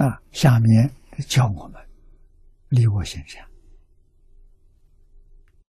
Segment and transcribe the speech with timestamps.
[0.00, 0.90] 啊，下面
[1.28, 1.78] 教我们
[2.70, 3.46] 利我行善。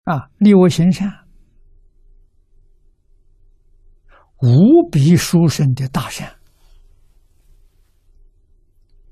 [0.05, 1.11] 啊，利我行善，
[4.41, 6.33] 无比殊胜的大善，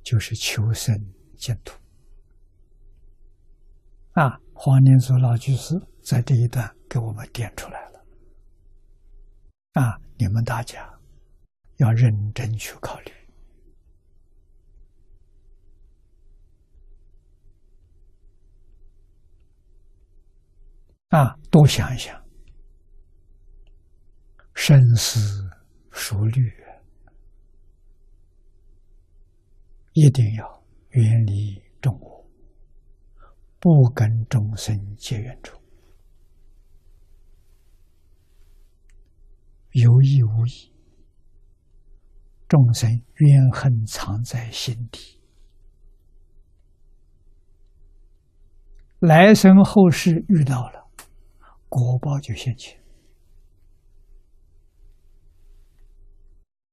[0.04, 0.96] 就是求生
[1.36, 1.76] 净土。
[4.12, 5.74] 啊，黄念祖老居士
[6.04, 8.04] 在这一段给我们点出来了。
[9.72, 10.88] 啊，你们大家
[11.78, 13.12] 要认真去考虑。
[21.10, 22.24] 啊，多想一想，
[24.54, 25.18] 深思
[25.90, 26.52] 熟虑，
[29.92, 32.24] 一定要远离众我，
[33.58, 35.60] 不跟众生结缘处，
[39.72, 40.72] 有意无意，
[42.46, 45.20] 众生怨恨藏在心底。
[49.00, 50.79] 来生后世遇到了。
[51.70, 52.78] 果报就现前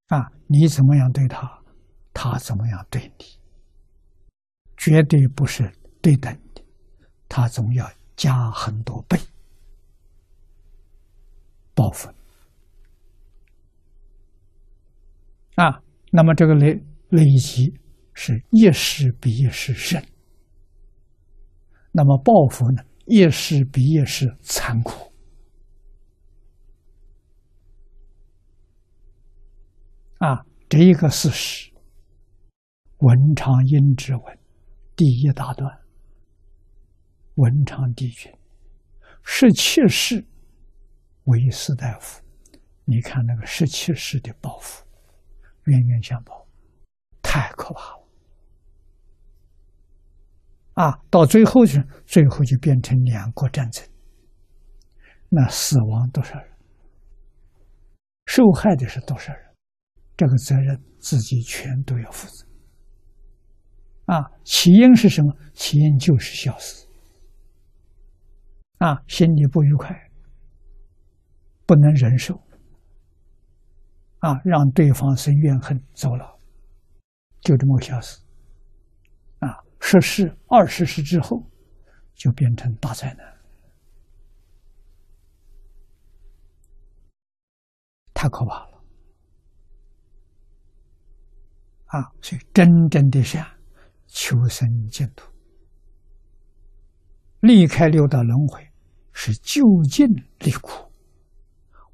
[0.07, 0.31] 啊！
[0.47, 1.63] 你怎么样对他，
[2.13, 3.25] 他怎么样对你，
[4.75, 6.63] 绝对不是对等的，
[7.29, 9.17] 他总要加很多倍
[11.75, 12.09] 报复
[15.55, 15.83] 啊！
[16.11, 16.73] 那么这个累
[17.09, 17.71] 累积
[18.13, 20.03] 是一时比一时深，
[21.91, 22.83] 那么报复呢？
[23.07, 25.11] 越是比越是残酷
[30.17, 30.45] 啊！
[30.67, 31.71] 这一个事实，
[32.97, 34.39] 文昌阴之文
[34.95, 35.79] 第一大段，
[37.35, 38.33] 文昌帝君
[39.23, 40.25] 十七世
[41.25, 42.21] 为士大夫，
[42.83, 44.85] 你看那个十七世的报复，
[45.65, 46.45] 冤冤相报，
[47.21, 48.06] 太可怕了。
[50.77, 53.83] 啊，到最后就最后就变成两国战争，
[55.27, 56.47] 那死亡多少人，
[58.27, 59.43] 受害的是多少人，
[60.15, 62.45] 这个责任自己全都要负责。
[64.05, 65.35] 啊，起因是什么？
[65.55, 66.87] 起因就是小死，
[68.77, 70.11] 啊，心里不愉快，
[71.65, 72.35] 不能忍受，
[74.19, 76.39] 啊，让对方生怨恨走了，
[77.41, 78.26] 就这么小死。
[79.79, 81.49] 十世、二十世之后，
[82.13, 83.37] 就变成大灾难，
[88.13, 88.83] 太可怕了！
[91.85, 93.45] 啊，所以真正的善，
[94.07, 95.31] 求生净土，
[97.39, 98.67] 离开六道轮回，
[99.13, 100.05] 是就近
[100.39, 100.91] 离苦；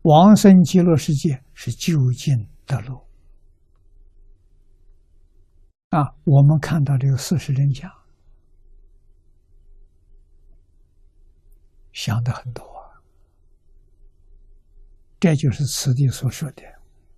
[0.02, 3.08] 往生极乐世界，是就近得乐。
[5.94, 7.88] 啊，我们看到这个事实真相，
[11.92, 12.66] 想的很多，
[15.20, 16.64] 这就是此地所说的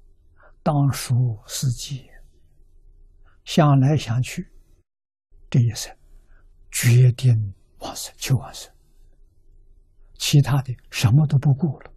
[0.61, 2.11] “当属司机”。
[3.45, 4.51] 想来想去，
[5.49, 5.95] 这一生
[6.69, 8.69] 决定往生就往生，
[10.17, 11.94] 其他的什么都不顾了。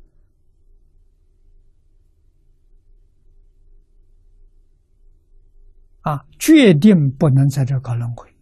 [6.09, 8.35] 啊，决定不能在这搞轮回，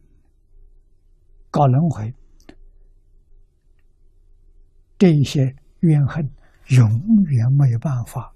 [1.50, 2.14] 搞轮回，
[4.96, 6.30] 这一些怨恨
[6.68, 6.88] 永
[7.24, 8.32] 远没有办法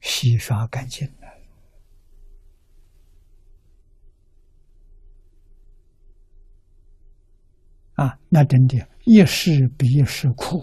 [0.00, 1.24] 洗刷干净的。
[7.94, 10.60] 啊，那真的，一世比一世苦，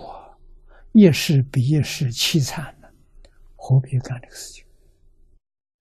[0.91, 2.89] 一世比一世凄惨呢，
[3.55, 4.65] 何必干这个事情？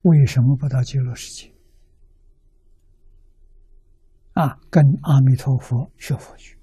[0.03, 1.53] 为什么不到极乐世界？
[4.35, 6.60] 啊，跟阿弥陀佛学佛去。